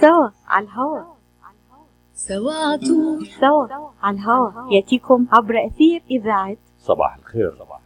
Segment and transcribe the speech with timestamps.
[0.00, 1.04] سوا على الهوا.
[2.14, 4.72] سوا عطول سوا على الهوا.
[4.72, 7.79] يأتيكم عبر أثير إذاعة صباح الخير صباح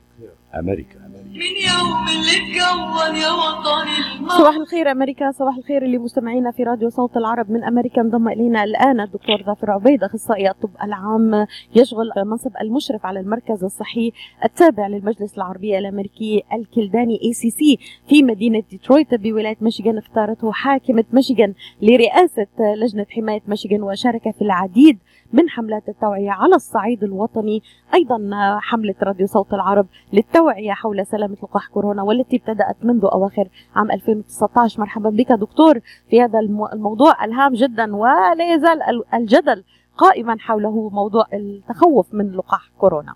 [0.59, 1.05] أمريكا.
[1.35, 7.17] من يوم اللي اتكون يا وطني صباح الخير أمريكا صباح الخير لمستمعينا في راديو صوت
[7.17, 8.01] العرب من أمريكا.
[8.01, 14.13] انضم إلينا الآن الدكتور ظافر عبيد أخصائي الطب العام يشغل منصب المشرف على المركز الصحي
[14.45, 19.99] التابع للمجلس العربي الأمريكي الكلداني ACC في مدينة ديترويت بولاية ميشيغان.
[19.99, 24.99] اختارته حاكمة ميشيغان لرئاسة لجنة حماية ميشيغان وشارك في العديد
[25.35, 27.63] من حملات التوعية على الصعيد الوطني
[27.95, 33.91] أيضا حملة راديو صوت العرب للتوعية حول سلامة لقاح كورونا والتي ابتدأت منذ أواخر عام
[33.91, 39.65] 2019 مرحبا بك دكتور في هذا المو- الموضوع الهام جدا ولا يزال ال- الجدل
[39.97, 43.15] قائما حوله موضوع التخوف من لقاح كورونا.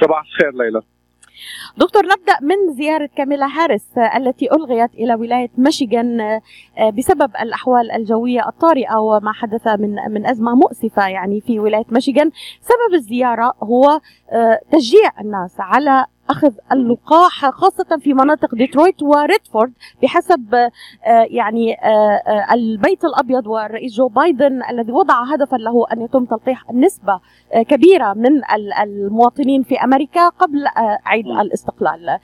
[0.00, 0.80] صباح الخير ليلى.
[1.76, 8.48] دكتور نبدأ من زيارة كاميلا هاريس التي ألغيت إلى ولاية ميشيغان آه، بسبب الأحوال الجوية
[8.48, 12.30] الطارئة وما حدث من من أزمة مؤسفة يعني في ولاية ميشيغان.
[12.60, 20.54] سبب الزيارة هو آه، تشجيع الناس على أخذ اللقاح خاصة في مناطق ديترويت وريدفورد بحسب
[20.54, 20.70] آه،
[21.30, 26.70] يعني آه، آه، البيت الأبيض والرئيس جو بايدن الذي وضع هدفا له أن يتم تلقيح
[26.72, 27.20] نسبة
[27.54, 30.64] آه، كبيرة من ال- المواطنين في أمريكا قبل
[31.06, 32.08] عيد الاستقلال.
[32.08, 32.18] آه،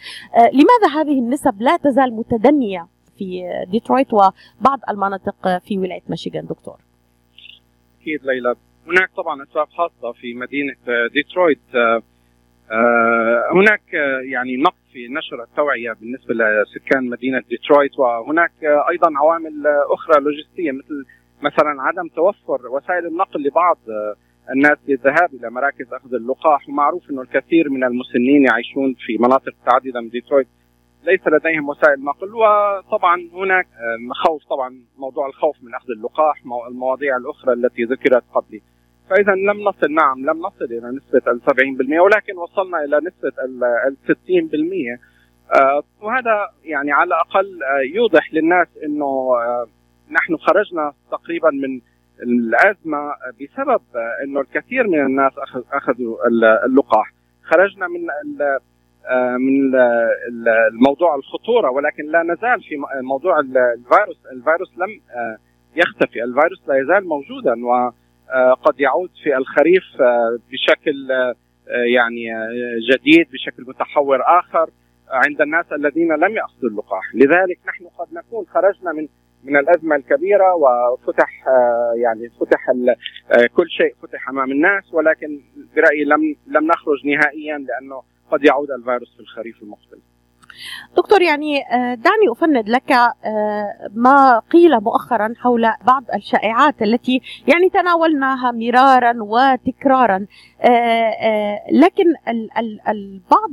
[0.53, 2.87] لماذا هذه النسب لا تزال متدنية
[3.19, 6.77] في ديترويت وبعض المناطق في ولاية ميشيغان دكتور؟
[8.01, 8.55] أكيد ليلى
[8.87, 11.61] هناك طبعا اسباب خاصة في مدينة آه، ديترويت
[13.53, 19.67] هناك آه، يعني نقص في نشر التوعية بالنسبة لسكان مدينة ديترويت وهناك آه، أيضا عوامل
[19.67, 21.05] آه، أخرى لوجستية مثل
[21.43, 24.15] مثلا عدم توفر وسائل النقل لبعض آه،
[24.53, 26.69] الناس للذهاب إلى مراكز أخذ اللقاح.
[26.69, 30.47] ومعروف إنه الكثير من المسنين يعيشون في مناطق متعدده من ديترويت
[31.05, 32.35] ليس لديهم وسائل نقل.
[32.35, 38.25] وطبعا هناك آه، خوف طبعا موضوع الخوف من أخذ اللقاح مو- المواضيع الأخرى التي ذكرت
[38.35, 38.63] قبلي.
[39.11, 43.65] فإذا لم نصل نعم لم نصل إلى نسبة ال 70% ولكن وصلنا إلى نسبة ال
[43.65, 43.97] ال
[44.97, 45.01] 60%
[45.61, 49.67] آه، وهذا يعني على الأقل آه، يوضح للناس إنه آه،
[50.11, 51.81] نحن خرجنا تقريبا من
[52.23, 53.81] الأزمة بسبب
[54.25, 55.33] إنه الكثير من الناس
[55.73, 57.13] أخذوا ال- اللقاح.
[57.43, 58.01] خرجنا من
[59.41, 59.77] من ال-
[60.29, 65.01] ال- الموضوع الخطورة ولكن لا نزال في موضوع ال- الفيروس الفيروس لم
[65.77, 66.25] يختفي.
[66.25, 67.67] الفيروس لا يزال موجودا
[68.51, 71.35] وقد يعود في الخريف آه، بشكل آه،
[71.95, 72.49] يعني آه،
[72.93, 74.71] جديد بشكل متحور آخر
[75.11, 77.15] عند الناس الذين لم يأخذوا اللقاح.
[77.15, 79.09] لذلك نحن قد نكون خرجنا من
[79.45, 85.41] من الأزمة الكبيرة وفتح آه، يعني فتح آه، كل شيء فتح أمام الناس ولكن
[85.77, 89.99] برأيي لم لم نخرج نهائيا لأنه قد يعود الفيروس في الخريف المقبل.
[90.97, 93.13] دكتور يعني آه، دعني أفند لك آه،
[93.95, 100.27] ما قيل مؤخرا حول بعض الشائعات التي يعني تناولناها مرارا وتكرارا.
[100.61, 103.51] آه، لكن ال- ال- البعض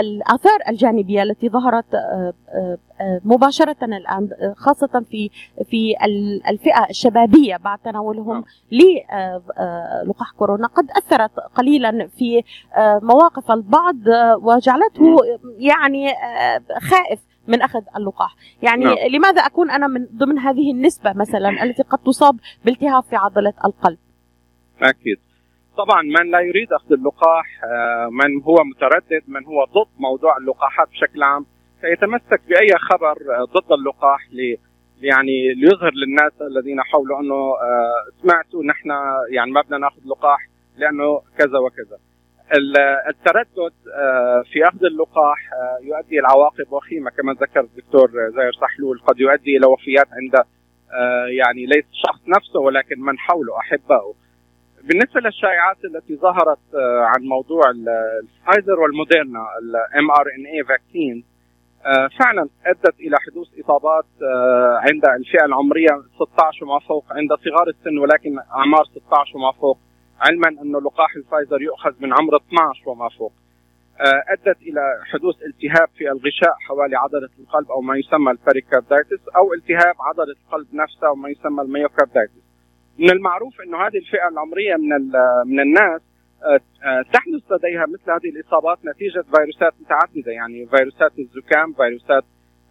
[0.00, 5.30] الآثار الجانبية التي ظهرت آه، آه، آه، مباشرة الآن خاصة في
[5.70, 10.66] في ال- الفئة الشبابية بعد تناولهم للقاح كورونا.
[10.66, 12.42] قد أثرت قليلا في
[13.02, 13.96] مواقف البعض
[14.42, 15.16] وجعلته
[15.58, 18.94] يعني آه، خائف من أخذ اللقاح، يعني نعم.
[19.10, 23.98] لماذا أكون أنا من ضمن هذه النسبة مثلا التي قد تصاب بالتهاب في عضلة القلب؟
[24.82, 25.18] أكيد.
[25.76, 30.88] طبعا من لا يريد أخذ اللقاح آه، من هو متردد من هو ضد موضوع اللقاحات
[30.88, 31.46] بشكل عام
[31.80, 34.58] سيتمسك بأي خبر آه، ضد اللقاح لي
[35.02, 38.90] يعني ليظهر للناس الذين حوله أنه آه، سمعتوا نحن
[39.30, 41.98] يعني ما بدنا نأخذ لقاح لأنه كذا وكذا
[42.56, 43.72] ال- التردد
[44.52, 45.38] في أخذ اللقاح
[45.82, 50.34] يؤدي إلى عواقب وخيمة كما ذكر الدكتور زاهر سحلول قد يؤدي إلى وفيات عند
[51.38, 54.12] يعني ليس الشخص نفسه ولكن من حوله احبائه.
[54.88, 57.88] بالنسبة للشائعات التي ظهرت آه، عن موضوع ال-
[58.22, 61.24] الفايزر والموديرنا ال mRNA vaccine
[62.20, 65.88] فعلا أدت إلى حدوث إصابات آه، عند الفئة العمرية
[66.32, 69.78] 16 وما فوق عند صغار السن ولكن أعمار 16 وما فوق
[70.20, 73.32] علما انه لقاح الفايزر يؤخذ من عمر 12 وما فوق.
[74.00, 74.80] آه، أدت إلى
[75.12, 80.34] حدوث التهاب في الغشاء حوالي عضلة القلب أو ما يسمى ال pericarditis أو التهاب عضلة
[80.46, 82.43] القلب نفسها وما يسمى ال myocarditis.
[82.98, 85.10] من المعروف إنه هذه الفئة العمرية من
[85.46, 86.00] من الناس
[86.44, 92.24] آه، آه، تحدث لديها مثل هذه الإصابات نتيجة فيروسات متعددة يعني فيروسات الزكام، فيروسات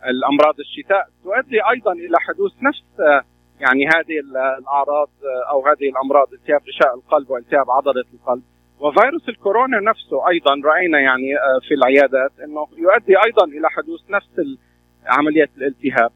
[0.07, 3.23] الأمراض الشتاء تؤدي أيضا إلى حدوث نفس آه،
[3.59, 5.09] يعني هذه ال- الأعراض
[5.49, 8.43] أو هذه الأمراض التهاب غشاء القلب والتهاب عضلة القلب.
[8.79, 11.27] وفيروس الكورونا نفسه أيضا رأينا يعني
[11.67, 14.57] في العيادات إنه يؤدي أيضا إلى حدوث نفس
[15.05, 16.11] عملية الالتهاب.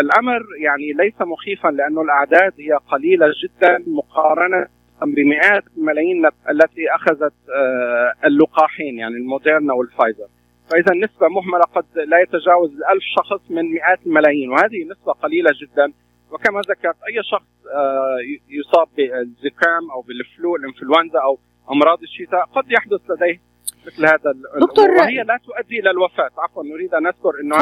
[0.00, 4.66] ال- ال- الأمر يعني ليس مخيفا لأنه الأعداد هي قليلة جدا مقارنة
[5.02, 10.26] بمئات الملايين التي أخذت آه، اللقاحين يعني الموديرنا والفايزر.
[10.70, 15.92] فاذا النسبة مهملة قد لا يتجاوز الألف شخص من مئات الملايين وهذه نسبة قليلة جدا.
[16.30, 18.16] وكما ذكرت أي شخص آه،
[18.50, 21.38] يصاب بالزكام أو بالفلو الإنفلونزا أو
[21.70, 23.40] أمراض الشتاء قد يحدث لديه
[23.86, 26.30] مثل هذا دكتور- وهي لا تؤدي إلى الوفاة.
[26.38, 27.56] عفوا نريد أن نذكر إنه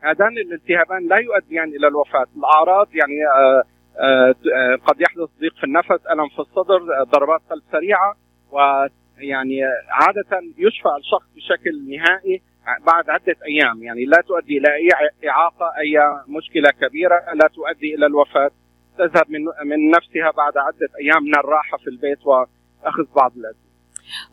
[0.00, 3.62] هذان الالتهابان لا يؤديان إلى الوفاة، الأعراض يعني آه،
[4.00, 8.14] آه، آه، قد يحدث ضيق في النفس، ألم في الصدر، ضربات قلب سريعة
[8.52, 12.42] ويعني عادة يشفى الشخص بشكل نهائي
[12.86, 14.88] بعد عدة أيام، يعني لا تؤدي إلى أي
[15.28, 18.50] إعاقة، أي مشكلة كبيرة، لا تؤدي إلى الوفاة،
[18.98, 23.67] تذهب من من نفسها بعد عدة أيام من الراحة في البيت وأخذ بعض الأدوية.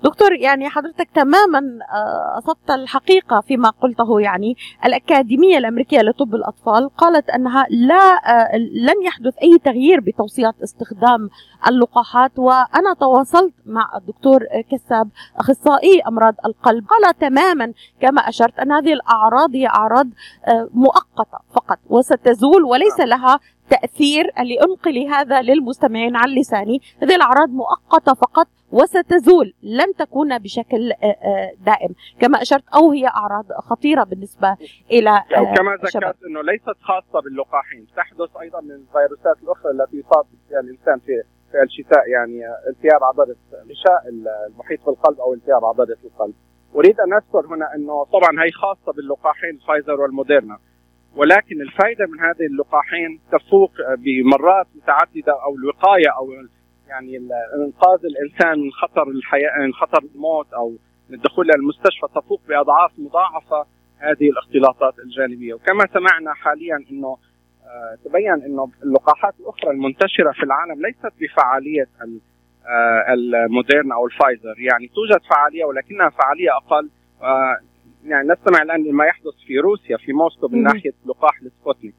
[0.04, 1.60] دكتور يعني حضرتك تماما
[1.94, 9.06] آه، أصبت الحقيقة فيما قلته يعني الأكاديمية الأمريكية لطب الأطفال قالت أنها لا آه، لن
[9.06, 11.30] يحدث أي تغيير بتوصيات استخدام
[11.68, 16.86] اللقاحات وأنا تواصلت مع الدكتور كساب أخصائي أمراض القلب.
[16.88, 20.07] قال تماما كما أشرت أن هذه الأعراض هي أعراض
[20.48, 23.39] آه، مؤقتة فقط وستزول وليس لها
[23.69, 31.06] تأثير لأنقل هذا للمستمعين عن لساني هذه الأعراض مؤقتة فقط وستزول لن تكون بشكل آه،
[31.06, 34.57] آه، دائم كما أشرت أو هي أعراض خطيرة بالنسبة
[34.91, 35.53] إلى آه،
[35.83, 36.03] الشباب.
[36.03, 41.23] ذكرت إنه ليست خاصة باللقاحين، تحدث أيضا من الفيروسات الأخرى التي يصاب فيها الإنسان في
[41.51, 44.01] في الشتاء يعني التهاب عضلة غشاء
[44.47, 46.33] المحيط بالقلب أو التهاب عضلة القلب.
[46.75, 50.57] أريد أن أذكر هنا إنه طبعا هي خاصة باللقاحين فايزر والموديرنا.
[51.15, 56.31] ولكن الفائدة من هذه اللقاحين تفوق بمرات متعددة أو الوقاية أو
[56.88, 57.31] يعني ال-
[57.65, 60.47] إنقاذ الإنسان من خطر الحياة من خطر الموت
[61.09, 63.65] من الدخول إلى المستشفى تفوق بأضعاف مضاعفة
[63.97, 65.53] هذه الاختلاطات الجانبية.
[65.53, 67.18] وكما سمعنا حاليا إنه
[67.65, 72.19] آه، تبين إنه اللقاحات الأخرى المنتشرة في العالم ليست بفعالية ال-
[72.68, 74.56] آه، الموديرنا أو الفايزر.
[74.57, 76.89] يعني توجد فعالية ولكنها فعالية أقل.
[77.21, 77.57] آه،
[78.06, 80.63] يعني نستمع الآن لما يحدث في روسيا في موسكو من.
[80.63, 81.96] ناحية لقاح السبوتنيك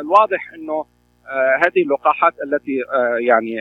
[0.00, 0.84] الواضح إنه
[1.26, 3.56] آه، هذه اللقاحات التي آه، يعني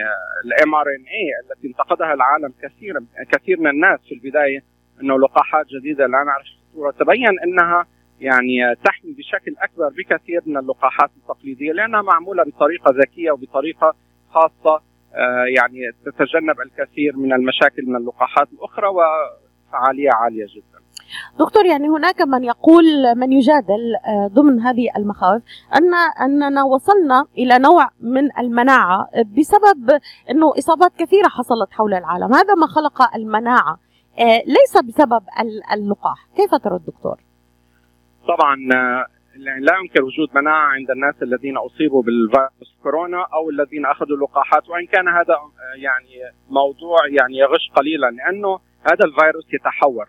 [0.45, 4.63] ال mRNA التي انتقدها العالم كثيرا كثير من الناس في البداية
[5.01, 7.85] إنه لقاحات جديدة لا نعرف الصورة تبين إنها
[8.19, 13.95] يعني آه، تحمي بشكل أكبر بكثير من اللقاحات التقليدية لأنها معمولة بطريقة ذكية وبطريقة
[14.29, 14.81] خاصة
[15.15, 20.84] آه، يعني تتجنب الكثير من المشاكل من اللقاحات الأخرى وفعالية عالية جدا.
[21.39, 22.83] دكتور يعني هناك من يقول
[23.15, 25.41] من يجادل آه، ضمن هذه المخاوف
[25.75, 25.93] أن
[26.25, 29.07] أننا وصلنا إلى نوع من المناعة
[29.37, 29.99] بسبب
[30.31, 33.79] إنه إصابات كثيرة حصلت حول العالم، هذا ما خلق المناعة
[34.19, 37.17] آه، ليس بسبب ال- اللقاح، كيف ترى الدكتور؟
[38.27, 39.05] طبعا آه،
[39.37, 44.85] لا يمكن وجود مناعة عند الناس الذين أصيبوا بالفيروس كورونا أو الذين أخذوا اللقاحات وإن
[44.85, 45.35] كان هذا
[45.75, 50.05] يعني موضوع يعني يغش قليلا لأنه هذا الفيروس يتحور.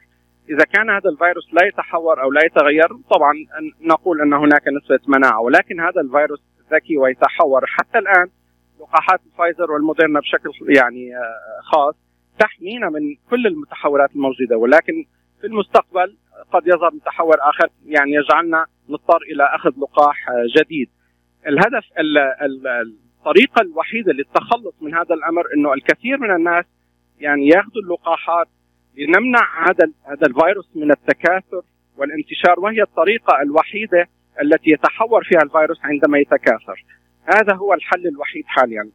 [0.51, 4.99] إذا كان هذا الفيروس لا يتحور أو لا يتغير طبعا أن- نقول أن هناك نسبة
[5.09, 8.29] مناعة ولكن هذا الفيروس ذكي ويتحور حتى الآن
[8.81, 11.95] لقاحات فايزر والموديرنا بشكل يعني آه، خاص
[12.39, 13.01] تحمينا من
[13.31, 15.05] كل المتحورات الموجودة ولكن
[15.41, 16.17] في المستقبل
[16.53, 20.89] قد يظهر متحور آخر يعني يجعلنا نضطر إلى أخذ لقاح آه، جديد.
[21.47, 26.65] الهدف ال- ال- الطريقة الوحيدة للتخلص من هذا الأمر إنه الكثير من الناس
[27.21, 28.47] يعني يأخذوا اللقاحات
[28.97, 31.63] لنمنع هذا هذا الفيروس من التكاثر
[31.97, 34.09] والانتشار وهي الطريقة الوحيدة
[34.43, 36.85] التي يتحور فيها الفيروس عندما يتكاثر.
[37.35, 38.89] هذا هو الحل الوحيد حاليا.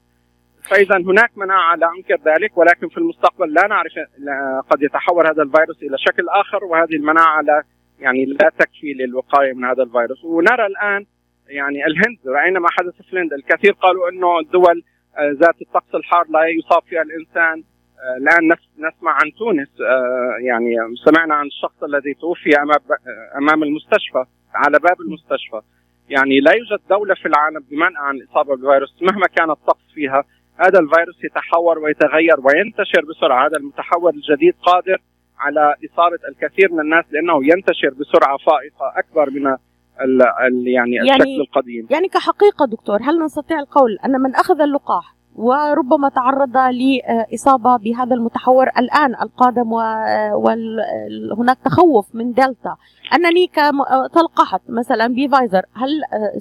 [0.70, 3.92] فاذا هناك مناعة لا أنكر ذلك ولكن في المستقبل لا نعرف
[4.70, 7.64] قد يتحول هذا الفيروس إلى شكل آخر وهذه المناعة لا
[8.00, 11.06] يعني لا تكفي للوقاية من هذا الفيروس ونرى الآن
[11.48, 14.84] يعني الهند رأينا ما حدث في الهند الكثير قالوا إنه الدول
[15.18, 17.64] آه، ذات الطقس الحار لا يصاب فيها الإنسان
[18.18, 19.68] الان نس- نسمع عن تونس.
[19.82, 22.50] آه، يعني سمعنا عن الشخص الذي توفي
[23.38, 25.62] أمام آه، المستشفى على باب المستشفى.
[26.10, 28.96] يعني لا يوجد دولة في العالم بمنع عن الإصابة بالفيروس.
[29.02, 30.24] مهما كان الطقس فيها
[30.58, 33.48] هذا الفيروس يتحور ويتغير وينتشر بسرعة.
[33.48, 34.98] هذا المتحور الجديد قادر
[35.40, 39.48] على إصابة الكثير من الناس لأنه ينتشر بسرعة فائقة أكبر من
[40.02, 40.22] ال
[40.68, 41.88] يعني يعني- الشكل القديم.
[41.92, 48.68] يعني كحقيقة دكتور هل نستطيع القول أن من أخذ اللقاح وربما تعرض لإصابة بهذا المتحور
[48.78, 49.72] الآن القادم
[51.34, 52.76] وهناك تخوف من دلتا.
[53.16, 53.52] أنني
[54.14, 55.90] تلقحت مثلا بفايزر هل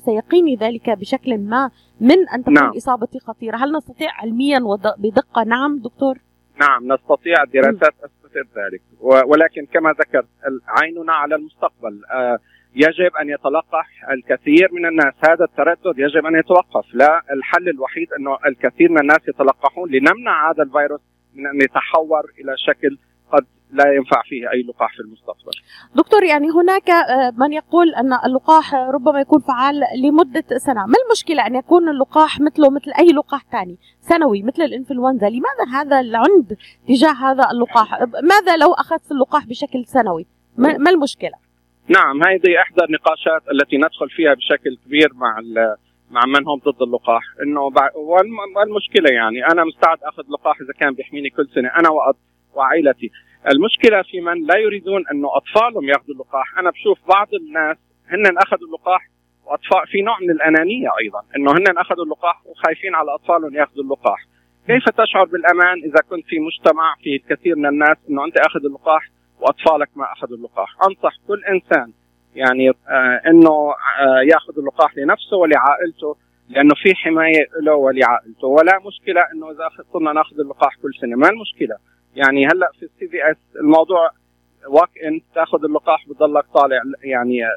[0.05, 1.71] سيقيني ذلك بشكل ما
[2.01, 2.73] من أن تكون نعم.
[2.77, 6.19] إصابتي خطيرة؟ هل نستطيع علميا ود- بدقة؟ نعم دكتور.
[6.61, 8.83] نعم نستطيع الدراسات اثبتت ذلك.
[9.27, 10.27] ولكن كما ذكرت
[10.69, 12.01] عيننا على المستقبل.
[12.13, 12.39] آه،
[12.75, 15.15] يجب أن يتلقح الكثير من الناس.
[15.29, 16.95] هذا التردد يجب أن يتوقف.
[16.95, 21.01] لا الحل الوحيد انه الكثير من الناس يتلقحون لنمنع هذا الفيروس
[21.35, 22.99] من أن يتحور إلى شكل
[23.33, 25.53] قد لا ينفع فيه أي لقاح في المستقبل.
[25.95, 30.87] دكتور يعني هناك آه، من يقول أن اللقاح ربما يكون فعال لمدة سنة.
[30.87, 35.29] ما المشكلة أن يكون اللقاح مثله مثل أي لقاح ثاني سنوي مثل الإنفلونزا.
[35.29, 36.57] لماذا هذا العند
[36.89, 41.50] تجاه هذا اللقاح؟ ماذا لو أخذت اللقاح بشكل سنوي؟ ما المشكلة؟
[41.91, 45.41] نعم هذه أحدى النقاشات التي ندخل فيها بشكل كبير مع
[46.11, 47.23] مع من هم ضد اللقاح.
[47.43, 47.61] إنه
[48.57, 51.89] والمشكلة يعني أنا مستعد آخذ لقاح إذا كان بيحميني كل سنة أنا
[52.55, 53.11] وعائلتي.
[53.53, 56.59] المشكلة في من لا يريدون إنه أطفالهم يأخذوا اللقاح.
[56.59, 57.77] أنا بشوف بعض الناس
[58.09, 59.09] هن أخذوا اللقاح
[59.47, 64.21] واطفال في نوع من الأنانية أيضا إنه هن أخذوا اللقاح وخايفين على أطفالهم يأخذوا اللقاح.
[64.67, 69.11] كيف تشعر بالأمان إذا كنت في مجتمع فيه الكثير من الناس إنه أنت أخذ اللقاح
[69.41, 70.77] وأطفالك ما أخذوا اللقاح.
[70.89, 71.93] أنصح كل إنسان
[72.35, 76.17] يعني آه إنه آه ياخذ اللقاح لنفسه ولعائلته
[76.49, 78.47] لأنه في حماية له ولعائلته.
[78.49, 81.17] ولا مشكلة إنه إذا صرنا ناخذ اللقاح كل سنة.
[81.17, 81.77] ما المشكلة.
[82.17, 84.11] يعني هلأ في السي في اس الموضوع
[84.69, 87.49] واك إن تاخذ اللقاح بضلك طالع يعني آه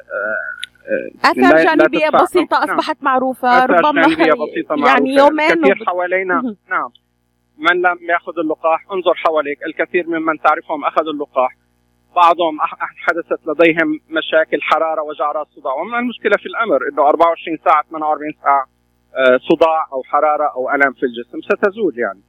[1.28, 2.22] آه لا- لا جانبية تدفع.
[2.22, 2.78] بسيطة نعم.
[2.78, 3.48] أصبحت معروفة.
[3.48, 5.10] آثار ربما جانبية بسيطة يعني معروفة.
[5.24, 6.54] يومين الكثير وب- حوالينا.
[6.70, 6.90] نعم.
[7.58, 9.58] من لم ياخذ اللقاح انظر حواليك.
[9.66, 11.56] الكثير ممن تعرفهم أخذوا اللقاح.
[12.16, 12.58] بعضهم
[13.06, 15.72] حدثت لديهم مشاكل حرارة وجع راس صداع.
[15.74, 18.66] وما المشكلة في الأمر إنه 24 ساعة 48 ساعة
[19.16, 22.20] آه، صداع أو حرارة أو ألم في الجسم ستزول يعني.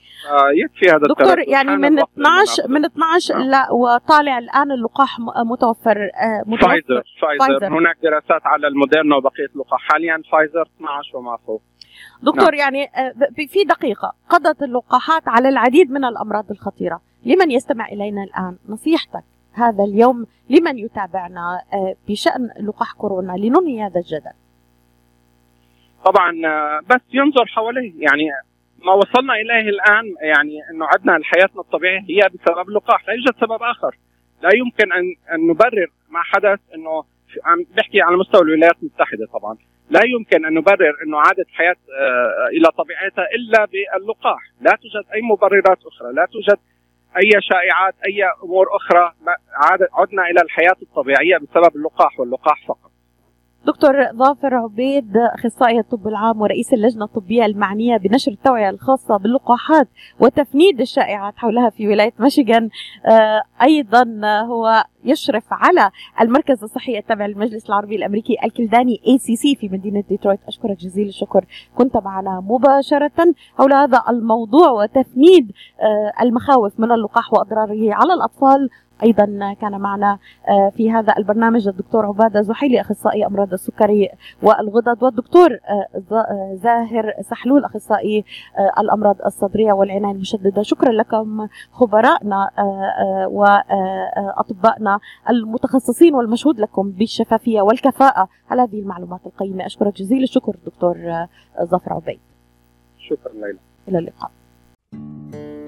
[0.63, 1.39] يكفي هذا دكتور.
[1.39, 2.69] يعني من الوقت 12 المناسب.
[2.69, 3.49] من 12 نعم.
[3.49, 6.67] لا وطالع الآن اللقاح متوفر آه، متوفر.
[6.67, 7.59] فايزر فايزر.
[7.59, 7.79] فايزر.
[7.79, 9.81] هناك دراسات على الموديرنا وبقية اللقاح.
[9.81, 11.61] حاليا فايزر 12 وما فوق.
[12.23, 13.13] دكتور يعني آه،
[13.47, 14.13] في دقيقة.
[14.29, 17.01] قضت اللقاحات على العديد من الأمراض الخطيرة.
[17.25, 19.23] لمن يستمع إلينا الآن؟ نصيحتك.
[19.55, 24.35] هذا اليوم لمن يتابعنا آه، بشأن لقاح كورونا لننهي هذا الجدل.
[26.05, 27.93] طبعا آه، بس ينظر حواليه.
[27.97, 28.29] يعني
[28.85, 33.63] ما وصلنا إليه الآن يعني إنه عدنا حياتنا الطبيعية هي بسبب اللقاح لا يوجد سبب
[33.63, 33.97] آخر.
[34.43, 37.03] لا يمكن أن أن نبرر ما حدث إنه
[37.45, 39.57] عم بحكي على مستوى الولايات المتحدة طبعا.
[39.89, 44.41] لا يمكن أن نبرر إنه عادت حياة آه، إلى طبيعتها إلا باللقاح.
[44.61, 46.13] لا توجد أي مبررات أخرى.
[46.13, 46.59] لا توجد
[47.17, 49.13] أي شائعات أي أمور أخرى
[49.93, 52.91] عدنا إلى الحياة الطبيعية بسبب اللقاح واللقاح فقط.
[53.65, 59.87] دكتور ظافر عبيد أخصائي الطب العام ورئيس اللجنة الطبية المعنية بنشر التوعية الخاصة باللقاحات
[60.19, 62.69] وتفنيد الشائعات حولها في ولاية ميشيغان.
[63.05, 70.03] آه، أيضا هو يشرف على المركز الصحي التابع للمجلس العربي الأمريكي الكلداني ACC في مدينة
[70.09, 70.39] ديترويت.
[70.47, 71.45] أشكرك جزيل الشكر.
[71.75, 78.69] كنت معنا مباشرة حول هذا الموضوع وتفنيد آه، المخاوف من اللقاح وأضراره على الأطفال.
[79.03, 80.17] أيضا كان معنا
[80.49, 84.09] آه، في هذا البرنامج الدكتور عبادة زحيلي أخصائي أمراض السكري
[84.43, 85.87] والغدد والدكتور آه،
[86.53, 88.25] زاهر سحلول أخصائي
[88.79, 90.61] الأمراض الصدرية والعناية المشددة.
[90.61, 92.49] شكرا لكم خبرائنا
[93.27, 94.94] واطبائنا
[95.29, 99.65] المتخصصين والمشهود لكم بالشفافية والكفاءة على هذه المعلومات القيمة.
[99.65, 101.27] أشكرك جزيل الشكر دكتور آه،
[101.63, 102.19] ظفر عبيد.
[102.99, 103.59] شكرا ليلى.
[103.87, 104.31] إلى اللقاء.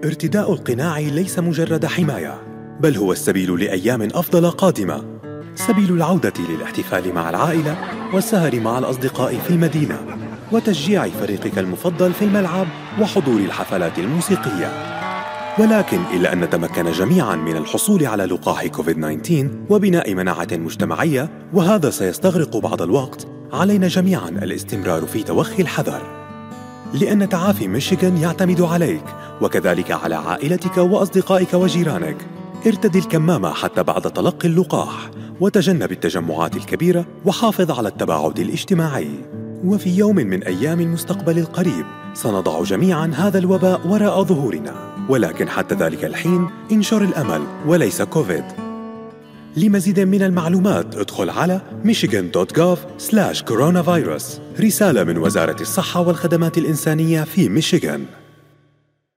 [0.06, 2.42] ارتداء القناع ليس مجرد حماية
[2.80, 5.20] بل هو السبيل لأيام أفضل قادمة.
[5.56, 7.78] سبيل العودة للاحتفال مع العائلة
[8.14, 10.00] والسهر مع الأصدقاء في المدينة
[10.52, 12.68] وتشجيع فريقك المفضل في الملعب
[13.02, 14.97] وحضور الحفلات الموسيقية.
[15.60, 19.32] ولكن إلا أن نتمكن جميعا من الحصول على لقاح كوفيد-19
[19.70, 26.02] وبناء مناعة مجتمعية وهذا سيستغرق بعض الوقت علينا جميعا الاستمرار في توخي الحذر.
[26.94, 29.04] لأن تعافي ميشيغان يعتمد عليك
[29.42, 32.18] وكذلك على عائلتك وأصدقائك وجيرانك.
[32.68, 35.10] ارتدي الكمامة حتى بعد تلقي اللقاح
[35.42, 39.10] وتجنب التجمعات الكبيرة وحافظ على التباعد الاجتماعي.
[39.64, 44.97] وفي يوم من أيام المستقبل القريب سنضع جميعا هذا الوباء وراء ظهورنا.
[45.10, 48.44] ولكن حتى ذلك الحين انشر الأمل وليس كوفيد.
[49.58, 54.24] لمزيد من المعلومات ادخل على michigan.gov/coronavirus
[54.62, 58.06] رسالة من وزارة الصحة والخدمات الإنسانية في ميشيغان